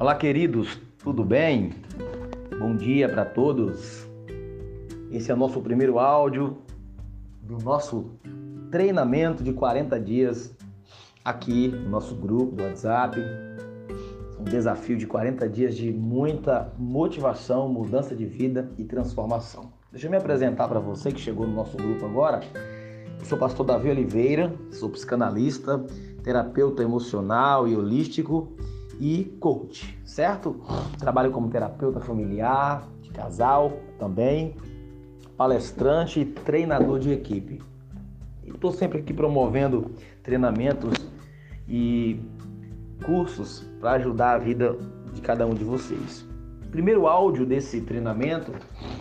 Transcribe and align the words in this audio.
Olá, 0.00 0.14
queridos, 0.14 0.80
tudo 1.04 1.22
bem? 1.22 1.74
Bom 2.58 2.74
dia 2.74 3.06
para 3.06 3.22
todos. 3.22 4.08
Esse 5.10 5.30
é 5.30 5.34
o 5.34 5.36
nosso 5.36 5.60
primeiro 5.60 5.98
áudio 5.98 6.56
do 7.42 7.58
nosso 7.58 8.06
treinamento 8.70 9.44
de 9.44 9.52
40 9.52 10.00
dias 10.00 10.56
aqui 11.22 11.68
no 11.68 11.90
nosso 11.90 12.14
grupo 12.14 12.56
do 12.56 12.62
WhatsApp. 12.62 13.20
Um 14.40 14.44
desafio 14.44 14.96
de 14.96 15.06
40 15.06 15.46
dias 15.46 15.76
de 15.76 15.92
muita 15.92 16.72
motivação, 16.78 17.68
mudança 17.68 18.16
de 18.16 18.24
vida 18.24 18.70
e 18.78 18.84
transformação. 18.84 19.70
Deixa 19.92 20.06
eu 20.06 20.10
me 20.10 20.16
apresentar 20.16 20.66
para 20.66 20.80
você 20.80 21.12
que 21.12 21.20
chegou 21.20 21.46
no 21.46 21.52
nosso 21.52 21.76
grupo 21.76 22.06
agora. 22.06 22.40
Eu 23.18 23.26
sou 23.26 23.36
o 23.36 23.38
pastor 23.38 23.66
Davi 23.66 23.90
Oliveira, 23.90 24.50
sou 24.70 24.88
psicanalista, 24.88 25.84
terapeuta 26.24 26.82
emocional 26.82 27.68
e 27.68 27.76
holístico 27.76 28.56
e 29.00 29.24
coach, 29.40 29.98
certo? 30.04 30.60
Trabalho 30.98 31.32
como 31.32 31.48
terapeuta 31.48 32.00
familiar, 32.00 32.86
de 33.00 33.10
casal 33.10 33.72
também, 33.98 34.54
palestrante 35.36 36.20
e 36.20 36.24
treinador 36.26 36.98
de 36.98 37.10
equipe. 37.10 37.62
Estou 38.44 38.70
sempre 38.70 38.98
aqui 38.98 39.14
promovendo 39.14 39.90
treinamentos 40.22 40.94
e 41.66 42.20
cursos 43.02 43.66
para 43.80 43.92
ajudar 43.92 44.34
a 44.34 44.38
vida 44.38 44.76
de 45.14 45.22
cada 45.22 45.46
um 45.46 45.54
de 45.54 45.64
vocês. 45.64 46.28
Primeiro 46.70 47.06
áudio 47.06 47.46
desse 47.46 47.80
treinamento 47.80 48.52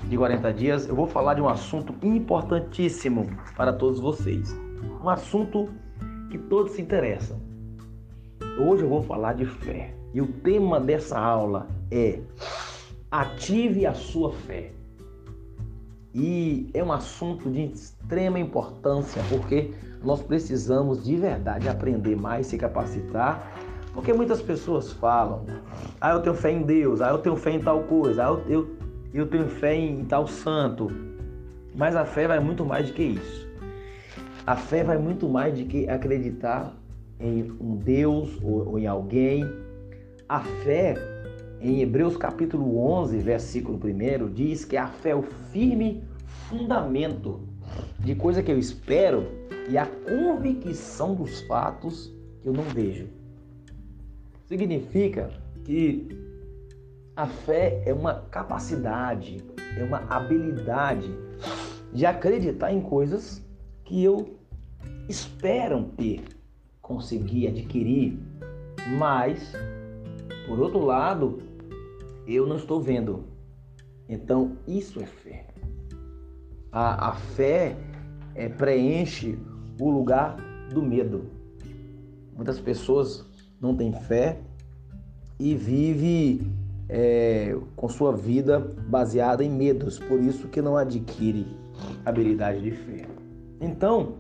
de 0.06 0.18
40 0.18 0.54
dias, 0.54 0.88
eu 0.88 0.96
vou 0.96 1.06
falar 1.08 1.34
de 1.34 1.42
um 1.42 1.50
assunto 1.50 1.94
importantíssimo 2.06 3.28
para 3.56 3.74
todos 3.74 4.00
vocês. 4.00 4.58
Um 5.04 5.10
assunto 5.10 5.70
que 6.32 6.38
todos 6.38 6.72
se 6.72 6.82
interessam. 6.82 7.40
Hoje 8.60 8.84
eu 8.84 8.90
vou 8.90 9.04
falar 9.04 9.34
de 9.34 9.46
fé. 9.46 9.99
E 10.14 10.22
o 10.22 10.28
tema 10.28 10.80
dessa 10.80 11.20
aula 11.20 11.68
é 11.92 12.20
Ative 13.12 13.88
a 13.88 13.94
sua 13.94 14.32
fé. 14.32 14.72
E 16.14 16.70
é 16.76 16.84
um 16.84 16.92
assunto 16.92 17.50
de 17.50 17.66
extrema 17.66 18.40
importância 18.40 19.22
porque 19.30 19.72
nós 20.04 20.22
precisamos 20.22 21.04
de 21.04 21.16
verdade 21.16 21.68
aprender 21.68 22.16
mais, 22.16 22.48
se 22.48 22.58
capacitar. 22.58 23.52
Porque 23.94 24.14
muitas 24.14 24.42
pessoas 24.42 24.94
falam: 24.94 25.44
ah, 26.00 26.12
eu 26.12 26.22
tenho 26.22 26.36
fé 26.36 26.52
em 26.52 26.62
Deus, 26.62 27.02
ah, 27.02 27.10
eu 27.10 27.18
tenho 27.18 27.36
fé 27.36 27.52
em 27.52 27.60
tal 27.60 27.84
coisa, 27.84 28.28
ah, 28.28 28.40
eu, 28.48 28.76
eu, 29.12 29.28
tenho 29.28 29.48
fé 29.48 29.76
em 29.76 30.06
tal 30.06 30.28
santo. 30.28 30.92
Mas 31.76 31.96
a 31.96 32.06
fé 32.06 32.28
vai 32.28 32.40
muito 32.40 32.64
mais 32.64 32.88
do 32.88 32.94
que 32.94 33.04
isso. 33.04 33.48
A 34.46 34.56
fé 34.56 34.84
vai 34.84 34.98
muito 34.98 35.28
mais 35.28 35.58
do 35.58 35.66
que 35.66 35.90
acreditar 35.90 36.76
em 37.20 37.52
um 37.60 37.76
Deus 37.76 38.40
ou, 38.44 38.70
ou 38.70 38.80
em 38.80 38.86
alguém. 38.88 39.44
A 40.30 40.42
fé, 40.42 40.94
em 41.60 41.82
Hebreus 41.82 42.16
capítulo 42.16 42.78
11, 42.78 43.18
versículo 43.18 43.80
1, 43.84 44.32
diz 44.32 44.64
que 44.64 44.78
a 44.78 44.86
fé 44.86 45.10
é 45.10 45.16
o 45.16 45.24
firme 45.24 46.04
fundamento 46.48 47.40
de 47.98 48.14
coisa 48.14 48.44
que 48.44 48.52
eu 48.52 48.60
espero 48.60 49.26
e 49.68 49.76
a 49.76 49.88
convicção 49.88 51.16
dos 51.16 51.42
fatos 51.48 52.14
que 52.44 52.48
eu 52.48 52.54
não 52.54 52.62
vejo. 52.66 53.08
Significa 54.46 55.32
que 55.66 56.08
a 57.16 57.26
fé 57.26 57.82
é 57.88 57.92
uma 57.92 58.22
capacidade, 58.30 59.44
é 59.76 59.84
uma 59.84 60.04
habilidade 60.14 61.12
de 61.92 62.06
acreditar 62.06 62.72
em 62.72 62.82
coisas 62.82 63.44
que 63.84 64.04
eu 64.04 64.38
espero 65.10 65.86
ter 65.98 66.22
conseguir 66.84 67.48
adquirir, 67.48 68.20
mas 68.96 69.56
por 70.50 70.60
outro 70.60 70.84
lado, 70.84 71.44
eu 72.26 72.48
não 72.48 72.56
estou 72.56 72.82
vendo. 72.82 73.26
Então, 74.10 74.58
isso 74.68 75.00
é 75.00 75.06
fé. 75.06 75.46
A, 76.72 77.10
a 77.10 77.14
fé 77.14 77.78
é, 78.34 78.50
preenche 78.50 79.38
o 79.80 79.92
lugar 79.92 80.38
do 80.74 80.82
medo. 80.82 81.26
Muitas 82.36 82.60
pessoas 82.60 83.24
não 83.62 83.76
têm 83.76 83.94
fé 83.94 84.40
e 85.40 85.54
vivem 85.56 86.52
é, 86.90 87.56
com 87.76 87.88
sua 87.88 88.12
vida 88.12 88.60
baseada 88.88 89.44
em 89.44 89.52
medos, 89.52 90.00
por 90.00 90.20
isso 90.20 90.48
que 90.48 90.64
não 90.64 90.76
adquire 90.76 91.46
habilidade 92.04 92.62
de 92.62 92.72
fé. 92.72 93.08
Então, 93.62 94.16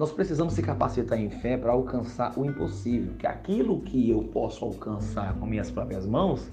nós 0.00 0.12
precisamos 0.12 0.54
se 0.54 0.62
capacitar 0.62 1.20
em 1.20 1.28
fé 1.28 1.58
para 1.58 1.72
alcançar 1.72 2.32
o 2.38 2.46
impossível, 2.46 3.12
que 3.18 3.26
aquilo 3.26 3.82
que 3.82 4.08
eu 4.08 4.22
posso 4.24 4.64
alcançar 4.64 5.38
com 5.38 5.44
minhas 5.44 5.70
próprias 5.70 6.06
mãos 6.06 6.50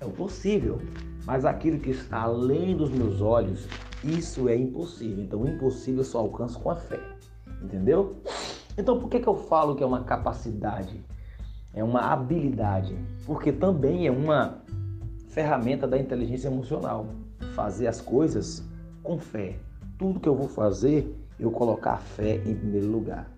é 0.00 0.04
o 0.04 0.10
possível, 0.10 0.80
mas 1.24 1.44
aquilo 1.44 1.78
que 1.78 1.90
está 1.90 2.22
além 2.22 2.76
dos 2.76 2.90
meus 2.90 3.20
olhos, 3.20 3.68
isso 4.02 4.48
é 4.48 4.56
impossível. 4.56 5.22
Então, 5.22 5.42
o 5.42 5.48
impossível 5.48 6.00
eu 6.00 6.04
só 6.04 6.18
alcanço 6.18 6.58
com 6.58 6.68
a 6.68 6.74
fé, 6.74 6.98
entendeu? 7.62 8.16
Então, 8.76 8.98
por 8.98 9.08
que, 9.08 9.20
que 9.20 9.28
eu 9.28 9.36
falo 9.36 9.76
que 9.76 9.84
é 9.84 9.86
uma 9.86 10.02
capacidade? 10.02 11.00
É 11.72 11.84
uma 11.84 12.00
habilidade, 12.00 12.98
porque 13.24 13.52
também 13.52 14.08
é 14.08 14.10
uma 14.10 14.64
ferramenta 15.28 15.86
da 15.86 15.96
inteligência 15.96 16.48
emocional. 16.48 17.06
Fazer 17.54 17.86
as 17.86 18.00
coisas 18.00 18.68
com 19.00 19.16
fé. 19.16 19.60
Tudo 19.96 20.18
que 20.18 20.28
eu 20.28 20.34
vou 20.34 20.48
fazer, 20.48 21.16
eu 21.40 21.50
colocar 21.50 21.94
a 21.94 21.98
fé 21.98 22.36
em 22.36 22.54
primeiro 22.54 22.86
lugar. 22.88 23.30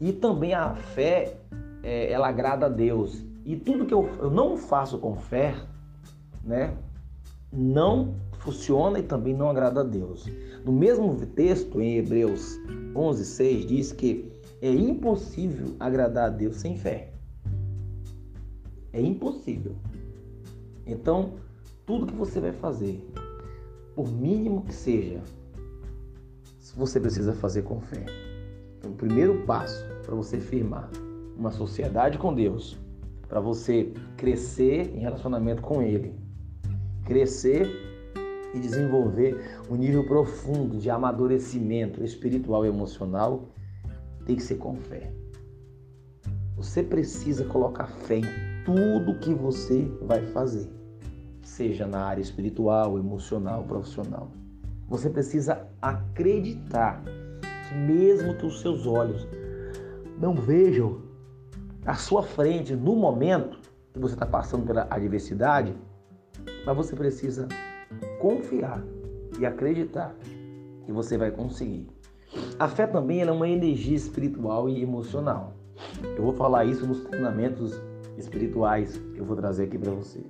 E 0.00 0.12
também 0.12 0.54
a 0.54 0.74
fé, 0.74 1.36
é, 1.82 2.10
ela 2.10 2.28
agrada 2.28 2.66
a 2.66 2.68
Deus. 2.68 3.24
E 3.44 3.56
tudo 3.56 3.86
que 3.86 3.94
eu, 3.94 4.08
eu 4.18 4.30
não 4.30 4.56
faço 4.56 4.98
com 4.98 5.14
fé, 5.16 5.54
né, 6.42 6.74
não 7.52 8.14
funciona 8.38 8.98
e 8.98 9.02
também 9.02 9.34
não 9.34 9.48
agrada 9.48 9.80
a 9.80 9.84
Deus. 9.84 10.26
No 10.64 10.72
mesmo 10.72 11.14
texto, 11.26 11.80
em 11.80 11.98
Hebreus 11.98 12.58
11, 12.94 13.24
6, 13.24 13.66
diz 13.66 13.92
que 13.92 14.32
é 14.60 14.70
impossível 14.70 15.74
agradar 15.78 16.26
a 16.26 16.30
Deus 16.30 16.56
sem 16.56 16.76
fé. 16.76 17.12
É 18.92 19.00
impossível. 19.00 19.74
Então, 20.86 21.34
tudo 21.86 22.06
que 22.06 22.14
você 22.14 22.40
vai 22.40 22.52
fazer, 22.52 23.06
por 23.94 24.10
mínimo 24.10 24.62
que 24.62 24.74
seja, 24.74 25.20
você 26.72 26.98
precisa 26.98 27.34
fazer 27.34 27.62
com 27.62 27.80
fé. 27.80 28.06
Então, 28.78 28.92
o 28.92 28.94
primeiro 28.94 29.42
passo 29.44 29.84
para 30.04 30.14
você 30.14 30.38
firmar 30.40 30.88
uma 31.36 31.50
sociedade 31.50 32.16
com 32.16 32.34
Deus, 32.34 32.78
para 33.28 33.40
você 33.40 33.92
crescer 34.16 34.94
em 34.94 35.00
relacionamento 35.00 35.60
com 35.60 35.82
Ele, 35.82 36.14
crescer 37.04 37.68
e 38.54 38.58
desenvolver 38.58 39.58
um 39.68 39.74
nível 39.74 40.06
profundo 40.06 40.78
de 40.78 40.88
amadurecimento 40.88 42.04
espiritual 42.04 42.64
e 42.64 42.68
emocional, 42.68 43.48
tem 44.24 44.36
que 44.36 44.42
ser 44.42 44.56
com 44.56 44.76
fé. 44.76 45.12
Você 46.56 46.82
precisa 46.82 47.44
colocar 47.44 47.86
fé 47.86 48.18
em 48.18 48.64
tudo 48.64 49.18
que 49.18 49.34
você 49.34 49.82
vai 50.02 50.22
fazer, 50.28 50.70
seja 51.42 51.86
na 51.86 52.04
área 52.04 52.22
espiritual, 52.22 52.96
emocional, 52.96 53.64
profissional. 53.64 54.30
Você 54.88 55.08
precisa 55.08 55.66
acreditar 55.80 57.02
que 57.68 57.74
mesmo 57.74 58.34
que 58.36 58.46
os 58.46 58.60
seus 58.60 58.86
olhos 58.86 59.26
não 60.18 60.34
vejam 60.34 61.02
à 61.84 61.94
sua 61.94 62.22
frente 62.22 62.74
no 62.74 62.94
momento 62.94 63.58
que 63.92 63.98
você 63.98 64.14
está 64.14 64.26
passando 64.26 64.66
pela 64.66 64.86
adversidade, 64.90 65.74
mas 66.66 66.76
você 66.76 66.94
precisa 66.96 67.48
confiar 68.20 68.82
e 69.38 69.46
acreditar 69.46 70.14
que 70.84 70.92
você 70.92 71.16
vai 71.16 71.30
conseguir. 71.30 71.88
A 72.58 72.68
fé 72.68 72.86
também 72.86 73.22
é 73.22 73.30
uma 73.30 73.48
energia 73.48 73.96
espiritual 73.96 74.68
e 74.68 74.82
emocional. 74.82 75.54
Eu 76.16 76.22
vou 76.22 76.32
falar 76.32 76.64
isso 76.64 76.86
nos 76.86 77.00
treinamentos 77.04 77.80
espirituais 78.16 78.96
que 79.14 79.18
eu 79.18 79.24
vou 79.24 79.36
trazer 79.36 79.64
aqui 79.64 79.78
para 79.78 79.90
você. 79.90 80.20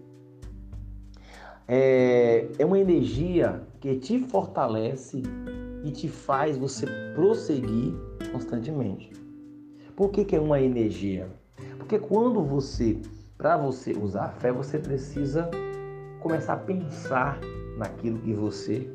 É, 1.67 2.47
é 2.59 2.65
uma 2.65 2.79
energia 2.79 3.63
que 3.81 3.97
te 3.97 4.19
fortalece 4.19 5.23
e 5.83 5.91
te 5.91 6.09
faz 6.09 6.59
você 6.59 6.87
prosseguir 7.15 7.95
constantemente. 8.33 9.11
Por 9.97 10.11
que, 10.11 10.25
que 10.25 10.37
é 10.37 10.41
uma 10.41 10.61
energia? 10.61 11.29
Porque 11.79 11.99
quando 11.99 12.43
você, 12.43 13.01
para 13.39 13.57
você 13.57 13.93
usar 13.93 14.25
a 14.25 14.31
fé, 14.31 14.53
você 14.53 14.79
precisa 14.79 15.51
começar 16.21 16.55
a 16.55 16.59
pensar 16.59 17.39
naquilo 17.79 18.19
que 18.19 18.35
você 18.35 18.91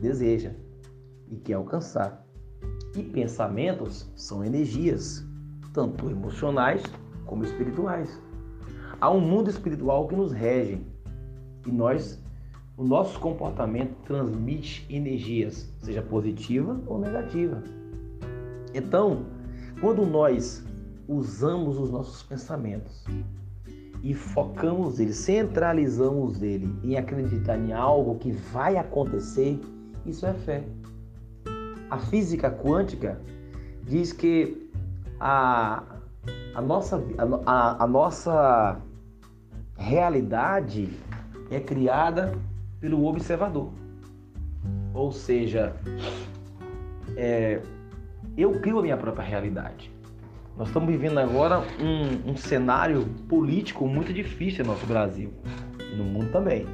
deseja 0.00 0.52
e 1.30 1.36
quer 1.36 1.54
alcançar. 1.54 2.26
E 2.96 3.02
pensamentos 3.02 4.10
são 4.16 4.44
energias, 4.44 5.24
tanto 5.72 6.10
emocionais 6.10 6.82
como 7.26 7.44
espirituais. 7.44 8.20
Há 9.00 9.10
um 9.10 9.20
mundo 9.20 9.50
espiritual 9.50 10.08
que 10.08 10.16
nos 10.16 10.32
rege 10.32 10.80
e 11.66 11.72
nós, 11.72 12.20
o 12.76 12.84
nosso 12.84 13.18
comportamento 13.18 13.94
transmite 14.04 14.86
energias, 14.88 15.72
seja 15.78 16.02
positiva 16.02 16.80
ou 16.86 16.98
negativa. 16.98 17.62
Então, 18.74 19.26
quando 19.80 20.04
nós 20.04 20.64
usamos 21.06 21.78
os 21.78 21.90
nossos 21.90 22.22
pensamentos 22.22 23.04
e 24.02 24.14
focamos 24.14 24.98
ele, 24.98 25.12
centralizamos 25.12 26.42
ele 26.42 26.68
em 26.82 26.96
acreditar 26.96 27.58
em 27.58 27.72
algo 27.72 28.18
que 28.18 28.32
vai 28.32 28.76
acontecer, 28.76 29.58
isso 30.04 30.26
é 30.26 30.34
fé. 30.34 30.64
A 31.90 31.98
física 31.98 32.50
quântica 32.50 33.20
diz 33.82 34.12
que 34.12 34.70
a, 35.20 35.82
a, 36.54 36.60
nossa, 36.60 37.02
a, 37.46 37.84
a 37.84 37.86
nossa 37.86 38.80
realidade 39.76 40.88
é 41.50 41.60
criada 41.60 42.34
pelo 42.80 43.04
observador. 43.06 43.72
Ou 44.92 45.10
seja, 45.10 45.74
é, 47.16 47.60
eu 48.36 48.60
crio 48.60 48.78
a 48.78 48.82
minha 48.82 48.96
própria 48.96 49.24
realidade. 49.24 49.90
Nós 50.56 50.68
estamos 50.68 50.88
vivendo 50.88 51.18
agora 51.18 51.64
um, 51.80 52.30
um 52.30 52.36
cenário 52.36 53.04
político 53.28 53.88
muito 53.88 54.12
difícil 54.12 54.64
no 54.64 54.72
nosso 54.72 54.86
Brasil 54.86 55.32
e 55.92 55.96
no 55.96 56.04
mundo 56.04 56.30
também. 56.30 56.66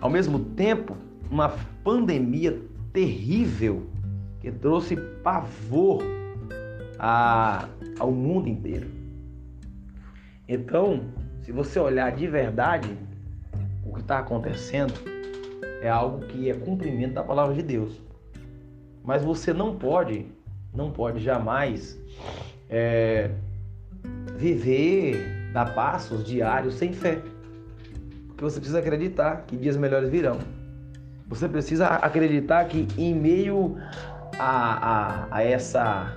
Ao 0.00 0.08
mesmo 0.08 0.38
tempo, 0.38 0.96
uma 1.30 1.50
pandemia 1.82 2.58
terrível 2.92 3.86
que 4.40 4.50
trouxe 4.50 4.96
pavor 5.22 6.02
a, 6.98 7.68
ao 7.98 8.10
mundo 8.10 8.48
inteiro. 8.48 8.88
Então, 10.48 11.00
se 11.42 11.52
você 11.52 11.78
olhar 11.78 12.12
de 12.12 12.26
verdade 12.26 12.96
que 13.94 14.00
está 14.00 14.18
acontecendo, 14.18 14.92
é 15.80 15.88
algo 15.88 16.26
que 16.26 16.50
é 16.50 16.54
cumprimento 16.54 17.14
da 17.14 17.22
palavra 17.22 17.54
de 17.54 17.62
Deus. 17.62 18.00
Mas 19.02 19.22
você 19.22 19.52
não 19.52 19.76
pode, 19.76 20.26
não 20.74 20.90
pode 20.90 21.20
jamais 21.20 21.98
é, 22.68 23.30
viver, 24.36 25.50
dar 25.52 25.74
passos 25.74 26.24
diários 26.24 26.74
sem 26.74 26.92
fé. 26.92 27.22
Porque 28.28 28.42
você 28.42 28.58
precisa 28.58 28.78
acreditar 28.80 29.44
que 29.46 29.56
dias 29.56 29.76
melhores 29.76 30.10
virão. 30.10 30.38
Você 31.28 31.48
precisa 31.48 31.86
acreditar 31.86 32.64
que 32.66 32.86
em 32.98 33.14
meio 33.14 33.76
a, 34.38 35.26
a, 35.28 35.36
a 35.36 35.42
essa, 35.42 36.16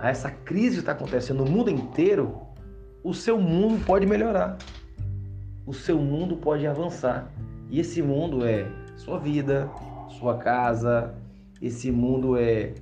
a 0.00 0.08
essa 0.08 0.30
crise 0.30 0.76
que 0.76 0.80
está 0.80 0.92
acontecendo 0.92 1.44
no 1.44 1.50
mundo 1.50 1.70
inteiro, 1.70 2.40
o 3.04 3.14
seu 3.14 3.40
mundo 3.40 3.84
pode 3.84 4.06
melhorar. 4.06 4.56
O 5.66 5.74
seu 5.74 5.98
mundo 5.98 6.36
pode 6.36 6.66
avançar. 6.66 7.30
E 7.68 7.80
esse 7.80 8.00
mundo 8.00 8.46
é 8.46 8.70
sua 8.96 9.18
vida, 9.18 9.68
sua 10.08 10.38
casa, 10.38 11.14
esse 11.60 11.90
mundo 11.90 12.36
é, 12.36 12.74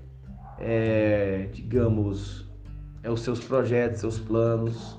é 0.60 1.48
digamos, 1.52 2.46
é 3.02 3.10
os 3.10 3.20
seus 3.20 3.40
projetos, 3.40 4.00
seus 4.00 4.18
planos, 4.18 4.98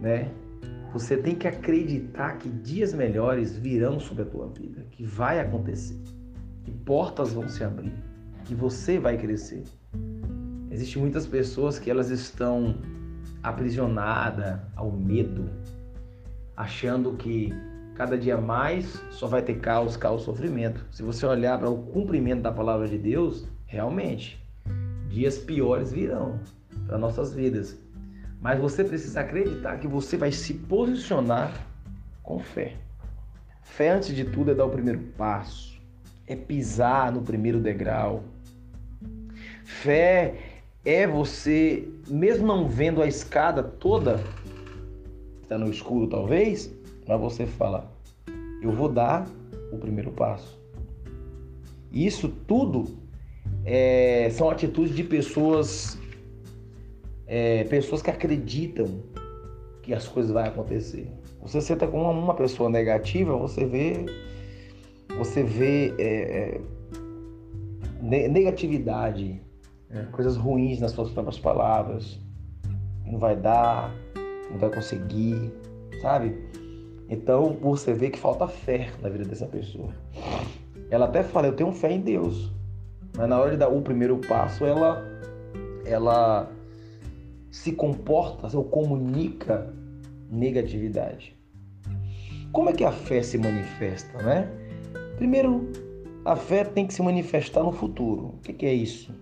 né? 0.00 0.30
Você 0.92 1.16
tem 1.16 1.34
que 1.34 1.48
acreditar 1.48 2.38
que 2.38 2.48
dias 2.48 2.94
melhores 2.94 3.56
virão 3.56 3.98
sobre 3.98 4.22
a 4.22 4.26
tua 4.26 4.46
vida, 4.46 4.86
que 4.92 5.04
vai 5.04 5.40
acontecer, 5.40 6.00
que 6.62 6.70
portas 6.70 7.32
vão 7.32 7.48
se 7.48 7.64
abrir, 7.64 7.92
que 8.44 8.54
você 8.54 8.96
vai 8.96 9.18
crescer. 9.18 9.64
Existem 10.70 11.02
muitas 11.02 11.26
pessoas 11.26 11.80
que 11.80 11.90
elas 11.90 12.10
estão 12.10 12.76
aprisionadas 13.42 14.60
ao 14.76 14.90
medo, 14.92 15.50
achando 16.56 17.12
que 17.14 17.52
cada 17.94 18.18
dia 18.18 18.36
mais 18.36 19.00
só 19.10 19.26
vai 19.26 19.42
ter 19.42 19.60
caos, 19.60 19.96
caos, 19.96 20.22
sofrimento. 20.22 20.84
Se 20.90 21.02
você 21.02 21.24
olhar 21.26 21.58
para 21.58 21.70
o 21.70 21.82
cumprimento 21.86 22.42
da 22.42 22.52
palavra 22.52 22.88
de 22.88 22.98
Deus, 22.98 23.46
realmente, 23.66 24.42
dias 25.08 25.38
piores 25.38 25.92
virão 25.92 26.38
para 26.86 26.98
nossas 26.98 27.32
vidas. 27.32 27.78
Mas 28.40 28.60
você 28.60 28.84
precisa 28.84 29.20
acreditar 29.20 29.78
que 29.78 29.88
você 29.88 30.16
vai 30.16 30.30
se 30.30 30.54
posicionar 30.54 31.52
com 32.22 32.38
fé. 32.38 32.76
Fé, 33.62 33.90
antes 33.90 34.14
de 34.14 34.24
tudo, 34.24 34.50
é 34.50 34.54
dar 34.54 34.66
o 34.66 34.70
primeiro 34.70 35.00
passo, 35.16 35.80
é 36.26 36.36
pisar 36.36 37.10
no 37.10 37.22
primeiro 37.22 37.58
degrau. 37.58 38.24
Fé 39.64 40.34
é 40.84 41.06
você, 41.06 41.88
mesmo 42.06 42.46
não 42.46 42.68
vendo 42.68 43.02
a 43.02 43.06
escada 43.06 43.62
toda, 43.62 44.20
está 45.44 45.56
no 45.56 45.70
escuro 45.70 46.06
talvez, 46.06 46.74
mas 47.06 47.20
você 47.20 47.46
fala: 47.46 47.90
eu 48.62 48.72
vou 48.72 48.88
dar 48.88 49.28
o 49.72 49.78
primeiro 49.78 50.10
passo. 50.10 50.58
Isso 51.92 52.28
tudo 52.28 52.86
é, 53.64 54.28
são 54.30 54.50
atitudes 54.50 54.94
de 54.94 55.04
pessoas 55.04 55.98
é, 57.26 57.64
pessoas 57.64 58.02
que 58.02 58.10
acreditam 58.10 59.02
que 59.82 59.92
as 59.92 60.06
coisas 60.08 60.32
vão 60.32 60.42
acontecer. 60.42 61.10
Você 61.42 61.60
senta 61.60 61.86
com 61.86 62.02
uma 62.10 62.34
pessoa 62.34 62.70
negativa, 62.70 63.36
você 63.36 63.66
vê, 63.66 64.06
você 65.18 65.42
vê 65.42 65.94
é, 65.98 66.60
é, 68.02 68.28
negatividade, 68.28 69.42
né? 69.90 70.08
coisas 70.12 70.36
ruins 70.36 70.80
nas 70.80 70.92
suas 70.92 71.10
próprias 71.10 71.38
palavras. 71.38 72.18
Não 73.04 73.18
vai 73.18 73.36
dar, 73.36 73.94
não 74.54 74.60
vai 74.60 74.70
conseguir, 74.70 75.52
sabe? 76.00 76.38
Então 77.10 77.58
você 77.60 77.92
vê 77.92 78.08
que 78.08 78.18
falta 78.18 78.46
fé 78.46 78.90
na 79.02 79.08
vida 79.08 79.24
dessa 79.24 79.46
pessoa. 79.46 79.92
Ela 80.90 81.06
até 81.06 81.22
fala, 81.22 81.48
eu 81.48 81.56
tenho 81.56 81.72
fé 81.72 81.92
em 81.92 82.00
Deus, 82.00 82.52
mas 83.16 83.28
na 83.28 83.38
hora 83.38 83.50
de 83.50 83.56
dar 83.56 83.68
o 83.68 83.82
primeiro 83.82 84.16
passo, 84.18 84.64
ela, 84.64 85.04
ela 85.84 86.50
se 87.50 87.72
comporta 87.72 88.56
ou 88.56 88.64
comunica 88.64 89.74
negatividade. 90.30 91.36
Como 92.52 92.70
é 92.70 92.72
que 92.72 92.84
a 92.84 92.92
fé 92.92 93.22
se 93.22 93.36
manifesta, 93.36 94.22
né? 94.22 94.48
Primeiro, 95.16 95.68
a 96.24 96.36
fé 96.36 96.64
tem 96.64 96.86
que 96.86 96.94
se 96.94 97.02
manifestar 97.02 97.64
no 97.64 97.72
futuro. 97.72 98.34
O 98.36 98.38
que 98.38 98.64
é 98.64 98.72
isso? 98.72 99.12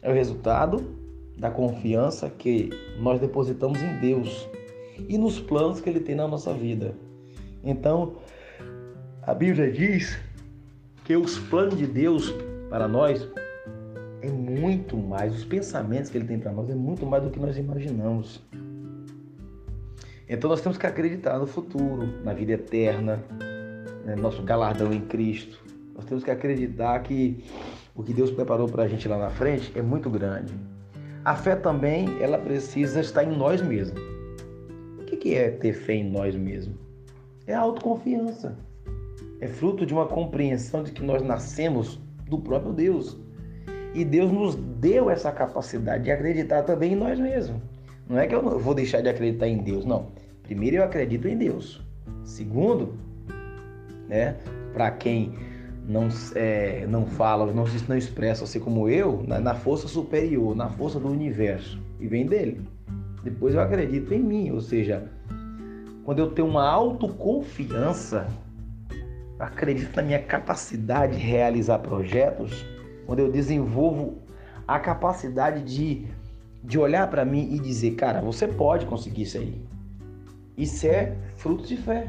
É 0.00 0.08
o 0.08 0.14
resultado 0.14 0.96
da 1.36 1.50
confiança 1.50 2.30
que 2.30 2.70
nós 3.00 3.20
depositamos 3.20 3.80
em 3.82 3.98
Deus 3.98 4.48
e 5.08 5.18
nos 5.18 5.38
planos 5.38 5.80
que 5.80 5.88
Ele 5.90 6.00
tem 6.00 6.14
na 6.14 6.26
nossa 6.26 6.52
vida. 6.54 6.94
Então, 7.62 8.16
a 9.22 9.34
Bíblia 9.34 9.70
diz 9.70 10.18
que 11.04 11.16
os 11.16 11.38
planos 11.38 11.76
de 11.76 11.86
Deus 11.86 12.34
para 12.70 12.88
nós 12.88 13.28
é 14.22 14.30
muito 14.30 14.96
mais, 14.96 15.34
os 15.34 15.44
pensamentos 15.44 16.10
que 16.10 16.18
ele 16.18 16.26
tem 16.26 16.38
para 16.38 16.52
nós 16.52 16.68
é 16.68 16.74
muito 16.74 17.06
mais 17.06 17.22
do 17.22 17.30
que 17.30 17.38
nós 17.38 17.56
imaginamos. 17.56 18.42
Então 20.28 20.50
nós 20.50 20.60
temos 20.60 20.76
que 20.76 20.86
acreditar 20.86 21.38
no 21.38 21.46
futuro, 21.46 22.06
na 22.24 22.34
vida 22.34 22.52
eterna, 22.52 23.22
né, 24.04 24.16
nosso 24.16 24.42
galardão 24.42 24.92
em 24.92 25.00
Cristo. 25.00 25.62
Nós 25.94 26.04
temos 26.04 26.22
que 26.22 26.30
acreditar 26.30 26.98
que 27.00 27.44
o 27.94 28.02
que 28.02 28.12
Deus 28.12 28.30
preparou 28.30 28.68
para 28.68 28.84
a 28.84 28.88
gente 28.88 29.08
lá 29.08 29.16
na 29.16 29.30
frente 29.30 29.72
é 29.74 29.82
muito 29.82 30.10
grande. 30.10 30.52
A 31.24 31.34
fé 31.34 31.56
também, 31.56 32.22
ela 32.22 32.38
precisa 32.38 33.00
estar 33.00 33.24
em 33.24 33.36
nós 33.36 33.60
mesmos. 33.62 34.17
Que 35.20 35.34
é 35.34 35.50
ter 35.50 35.72
fé 35.72 35.94
em 35.94 36.10
nós 36.10 36.34
mesmos? 36.34 36.76
É 37.46 37.54
a 37.54 37.60
autoconfiança. 37.60 38.56
É 39.40 39.46
fruto 39.46 39.86
de 39.86 39.92
uma 39.92 40.06
compreensão 40.06 40.82
de 40.82 40.92
que 40.92 41.02
nós 41.02 41.22
nascemos 41.22 42.00
do 42.28 42.38
próprio 42.38 42.72
Deus. 42.72 43.18
E 43.94 44.04
Deus 44.04 44.30
nos 44.30 44.54
deu 44.54 45.10
essa 45.10 45.32
capacidade 45.32 46.04
de 46.04 46.10
acreditar 46.10 46.62
também 46.62 46.92
em 46.92 46.96
nós 46.96 47.18
mesmos. 47.18 47.60
Não 48.08 48.18
é 48.18 48.26
que 48.26 48.34
eu 48.34 48.58
vou 48.58 48.74
deixar 48.74 49.00
de 49.00 49.08
acreditar 49.08 49.48
em 49.48 49.58
Deus, 49.58 49.84
não. 49.84 50.06
Primeiro 50.42 50.76
eu 50.76 50.84
acredito 50.84 51.26
em 51.28 51.36
Deus. 51.36 51.82
Segundo, 52.24 52.94
né, 54.08 54.36
para 54.72 54.90
quem 54.90 55.34
não, 55.86 56.08
é, 56.34 56.86
não 56.86 57.06
fala, 57.06 57.46
não, 57.52 57.64
não 57.88 57.96
expressa 57.96 58.44
assim 58.44 58.60
como 58.60 58.88
eu, 58.88 59.22
na, 59.26 59.40
na 59.40 59.54
força 59.54 59.88
superior, 59.88 60.54
na 60.54 60.68
força 60.68 61.00
do 61.00 61.08
universo, 61.08 61.80
e 61.98 62.06
vem 62.06 62.26
dele. 62.26 62.60
Depois 63.22 63.54
eu 63.54 63.60
acredito 63.60 64.12
em 64.14 64.22
mim, 64.22 64.50
ou 64.50 64.60
seja, 64.60 65.10
quando 66.04 66.20
eu 66.20 66.30
tenho 66.30 66.48
uma 66.48 66.68
autoconfiança, 66.68 68.26
acredito 69.38 69.94
na 69.96 70.02
minha 70.02 70.22
capacidade 70.22 71.16
de 71.16 71.22
realizar 71.22 71.78
projetos, 71.80 72.64
quando 73.06 73.20
eu 73.20 73.30
desenvolvo 73.30 74.18
a 74.66 74.78
capacidade 74.78 75.62
de, 75.62 76.06
de 76.62 76.78
olhar 76.78 77.08
para 77.08 77.24
mim 77.24 77.52
e 77.52 77.58
dizer, 77.58 77.92
cara, 77.92 78.20
você 78.20 78.46
pode 78.46 78.86
conseguir 78.86 79.22
isso 79.22 79.38
aí. 79.38 79.60
Isso 80.56 80.86
é 80.86 81.14
fruto 81.36 81.66
de 81.66 81.76
fé. 81.76 82.06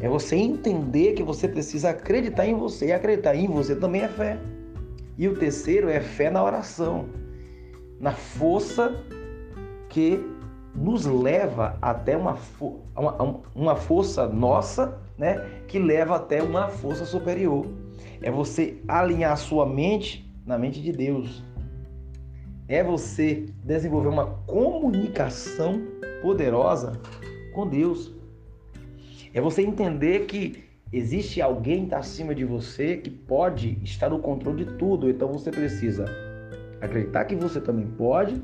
É 0.00 0.08
você 0.08 0.36
entender 0.36 1.14
que 1.14 1.22
você 1.22 1.48
precisa 1.48 1.90
acreditar 1.90 2.46
em 2.46 2.54
você. 2.54 2.86
E 2.86 2.92
acreditar 2.92 3.34
em 3.34 3.46
você 3.46 3.74
também 3.74 4.02
é 4.02 4.08
fé. 4.08 4.38
E 5.16 5.26
o 5.28 5.34
terceiro 5.34 5.88
é 5.88 6.00
fé 6.00 6.30
na 6.30 6.42
oração, 6.42 7.08
na 8.00 8.12
força 8.12 8.94
que 9.94 10.18
nos 10.74 11.06
leva 11.06 11.78
até 11.80 12.16
uma, 12.16 12.36
uma, 12.96 13.40
uma 13.54 13.76
força 13.76 14.26
nossa, 14.26 14.98
né, 15.16 15.36
que 15.68 15.78
leva 15.78 16.16
até 16.16 16.42
uma 16.42 16.66
força 16.66 17.04
superior. 17.06 17.64
É 18.20 18.28
você 18.28 18.82
alinhar 18.88 19.32
a 19.32 19.36
sua 19.36 19.64
mente 19.64 20.28
na 20.44 20.58
mente 20.58 20.82
de 20.82 20.90
Deus. 20.90 21.44
É 22.66 22.82
você 22.82 23.46
desenvolver 23.62 24.08
uma 24.08 24.26
comunicação 24.48 25.80
poderosa 26.20 27.00
com 27.54 27.68
Deus. 27.68 28.12
É 29.32 29.40
você 29.40 29.62
entender 29.62 30.26
que 30.26 30.64
existe 30.92 31.40
alguém 31.40 31.80
que 31.80 31.84
está 31.84 31.98
acima 31.98 32.34
de 32.34 32.44
você 32.44 32.96
que 32.96 33.10
pode 33.10 33.78
estar 33.84 34.10
no 34.10 34.18
controle 34.18 34.64
de 34.64 34.72
tudo. 34.74 35.08
Então 35.08 35.32
você 35.32 35.52
precisa 35.52 36.04
acreditar 36.80 37.26
que 37.26 37.36
você 37.36 37.60
também 37.60 37.86
pode, 37.86 38.42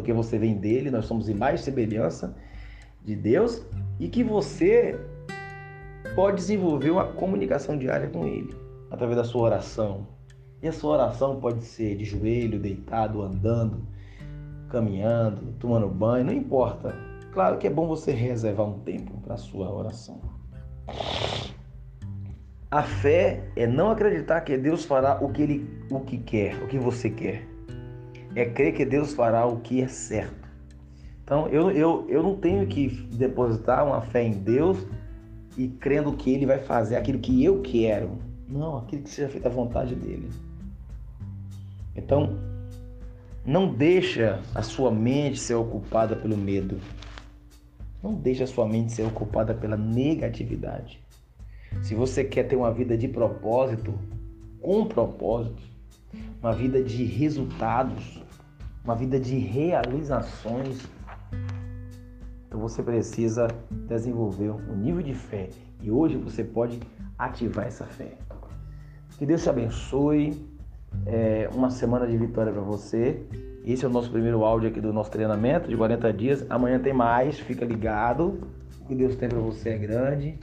porque 0.00 0.14
você 0.14 0.38
vem 0.38 0.54
dele, 0.54 0.90
nós 0.90 1.04
somos 1.04 1.28
imagem 1.28 1.56
e 1.56 1.58
semelhança 1.58 2.34
de 3.04 3.14
Deus, 3.14 3.62
e 3.98 4.08
que 4.08 4.24
você 4.24 4.98
pode 6.14 6.38
desenvolver 6.38 6.90
uma 6.90 7.04
comunicação 7.04 7.76
diária 7.76 8.08
com 8.08 8.26
ele, 8.26 8.56
através 8.90 9.18
da 9.18 9.24
sua 9.24 9.42
oração. 9.42 10.06
E 10.62 10.68
a 10.68 10.72
sua 10.72 10.94
oração 10.94 11.38
pode 11.38 11.62
ser 11.64 11.96
de 11.96 12.04
joelho, 12.06 12.58
deitado, 12.58 13.20
andando, 13.20 13.86
caminhando, 14.70 15.52
tomando 15.58 15.86
banho, 15.86 16.24
não 16.24 16.32
importa. 16.32 16.94
Claro 17.32 17.58
que 17.58 17.66
é 17.66 17.70
bom 17.70 17.86
você 17.86 18.10
reservar 18.10 18.66
um 18.66 18.80
tempo 18.80 19.20
para 19.20 19.34
a 19.34 19.38
sua 19.38 19.70
oração. 19.70 20.18
A 22.70 22.82
fé 22.82 23.50
é 23.54 23.66
não 23.66 23.90
acreditar 23.90 24.40
que 24.40 24.56
Deus 24.56 24.84
fará 24.86 25.18
o 25.22 25.30
que 25.30 25.42
ele 25.42 25.84
o 25.90 26.00
que 26.00 26.16
quer, 26.16 26.62
o 26.62 26.68
que 26.68 26.78
você 26.78 27.10
quer. 27.10 27.49
É 28.34 28.44
crer 28.44 28.74
que 28.74 28.84
Deus 28.84 29.12
fará 29.12 29.46
o 29.46 29.60
que 29.60 29.82
é 29.82 29.88
certo. 29.88 30.48
Então 31.24 31.48
eu, 31.48 31.70
eu, 31.70 32.06
eu 32.08 32.22
não 32.22 32.36
tenho 32.36 32.66
que 32.66 32.88
depositar 33.12 33.86
uma 33.86 34.00
fé 34.02 34.22
em 34.22 34.32
Deus 34.32 34.86
e 35.56 35.68
crendo 35.68 36.12
que 36.12 36.32
Ele 36.32 36.46
vai 36.46 36.58
fazer 36.58 36.96
aquilo 36.96 37.18
que 37.18 37.44
eu 37.44 37.60
quero. 37.60 38.18
Não, 38.48 38.78
aquilo 38.78 39.02
que 39.02 39.10
seja 39.10 39.28
feito 39.28 39.46
à 39.46 39.50
vontade 39.50 39.94
dele. 39.94 40.28
Então, 41.94 42.38
não 43.44 43.72
deixa 43.72 44.40
a 44.54 44.62
sua 44.62 44.90
mente 44.90 45.38
ser 45.38 45.54
ocupada 45.54 46.16
pelo 46.16 46.36
medo. 46.36 46.78
Não 48.02 48.14
deixa 48.14 48.44
a 48.44 48.46
sua 48.46 48.66
mente 48.66 48.92
ser 48.92 49.02
ocupada 49.02 49.54
pela 49.54 49.76
negatividade. 49.76 51.00
Se 51.82 51.94
você 51.94 52.24
quer 52.24 52.44
ter 52.44 52.56
uma 52.56 52.72
vida 52.72 52.96
de 52.96 53.06
propósito, 53.06 53.94
com 54.60 54.84
propósito, 54.86 55.62
uma 56.42 56.52
vida 56.52 56.82
de 56.82 57.04
resultados, 57.04 58.22
uma 58.84 58.94
vida 58.94 59.20
de 59.20 59.38
realizações, 59.38 60.88
então 62.50 62.58
você 62.58 62.82
precisa 62.82 63.46
desenvolver 63.70 64.50
um 64.50 64.74
nível 64.74 65.02
de 65.02 65.14
fé. 65.14 65.50
E 65.80 65.88
hoje 65.88 66.16
você 66.16 66.42
pode 66.42 66.80
ativar 67.16 67.66
essa 67.66 67.84
fé. 67.84 68.18
Que 69.16 69.24
Deus 69.24 69.42
te 69.42 69.48
abençoe. 69.48 70.44
É 71.06 71.48
uma 71.54 71.70
semana 71.70 72.08
de 72.08 72.16
vitória 72.16 72.52
para 72.52 72.60
você. 72.60 73.22
Esse 73.64 73.84
é 73.84 73.88
o 73.88 73.90
nosso 73.90 74.10
primeiro 74.10 74.44
áudio 74.44 74.68
aqui 74.68 74.80
do 74.80 74.92
nosso 74.92 75.12
treinamento 75.12 75.68
de 75.68 75.76
40 75.76 76.12
dias. 76.12 76.46
Amanhã 76.50 76.80
tem 76.80 76.92
mais, 76.92 77.38
fica 77.38 77.64
ligado. 77.64 78.40
O 78.80 78.86
que 78.86 78.96
Deus 78.96 79.14
tem 79.14 79.28
para 79.28 79.38
você 79.38 79.68
é 79.68 79.78
grande. 79.78 80.38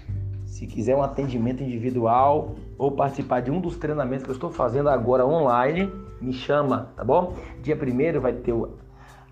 Se 0.48 0.66
quiser 0.66 0.96
um 0.96 1.04
atendimento 1.04 1.62
individual 1.62 2.56
ou 2.78 2.92
participar 2.92 3.42
de 3.42 3.52
um 3.52 3.60
dos 3.60 3.78
treinamentos 3.78 4.24
que 4.24 4.32
eu 4.32 4.34
estou 4.34 4.50
fazendo 4.50 4.90
agora 4.90 5.26
online, 5.26 5.92
me 6.22 6.32
chama, 6.34 6.90
tá 6.96 7.04
bom? 7.04 7.36
Dia 7.62 7.76
primeiro 7.76 8.22
vai 8.22 8.32
ter 8.32 8.54
o, 8.54 8.72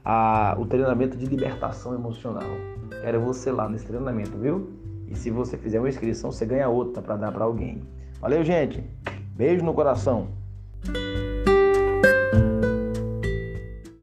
a, 0.04 0.56
o 0.60 0.66
treinamento 0.66 1.18
de 1.18 1.26
libertação 1.26 1.96
emocional. 1.96 2.44
Quero 3.02 3.22
você 3.22 3.50
lá 3.52 3.68
nesse 3.70 3.88
treinamento, 3.88 4.38
viu? 4.38 4.70
E 5.08 5.16
se 5.16 5.32
você 5.32 5.58
fizer 5.58 5.80
uma 5.80 5.90
inscrição, 5.90 6.32
você 6.32 6.46
ganha 6.46 6.68
outra 6.68 7.02
para 7.02 7.16
dar 7.16 7.32
para 7.32 7.46
alguém. 7.46 7.82
Valeu, 8.20 8.44
gente. 8.44 8.84
Beijo 9.36 9.64
no 9.64 9.74
coração. 9.74 10.28